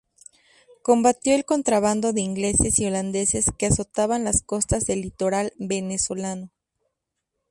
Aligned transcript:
Combatió 0.81 1.35
el 1.35 1.45
contrabando 1.45 2.11
de 2.11 2.21
ingleses 2.21 2.79
y 2.79 2.87
holandeses 2.87 3.51
que 3.55 3.67
azotaban 3.67 4.23
las 4.23 4.41
costas 4.41 4.85
del 4.87 5.01
litoral 5.01 5.53
venezolano. 5.59 6.49